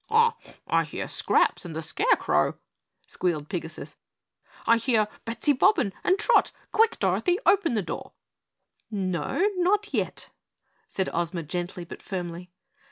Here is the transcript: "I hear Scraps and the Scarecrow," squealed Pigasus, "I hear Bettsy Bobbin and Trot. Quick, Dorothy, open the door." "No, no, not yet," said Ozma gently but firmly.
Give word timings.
"I 0.09 0.83
hear 0.83 1.07
Scraps 1.07 1.63
and 1.63 1.75
the 1.75 1.83
Scarecrow," 1.83 2.57
squealed 3.05 3.49
Pigasus, 3.49 3.97
"I 4.65 4.77
hear 4.77 5.07
Bettsy 5.25 5.53
Bobbin 5.53 5.93
and 6.03 6.17
Trot. 6.17 6.51
Quick, 6.71 6.97
Dorothy, 6.97 7.37
open 7.45 7.75
the 7.75 7.83
door." 7.83 8.13
"No, 8.89 9.37
no, 9.37 9.47
not 9.57 9.93
yet," 9.93 10.31
said 10.87 11.07
Ozma 11.13 11.43
gently 11.43 11.85
but 11.85 12.01
firmly. 12.01 12.49